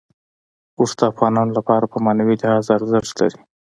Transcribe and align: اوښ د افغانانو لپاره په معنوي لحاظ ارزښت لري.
اوښ 0.77 0.91
د 0.99 1.01
افغانانو 1.11 1.51
لپاره 1.59 1.85
په 1.91 1.97
معنوي 2.05 2.35
لحاظ 2.41 2.65
ارزښت 2.77 3.15
لري. 3.21 3.39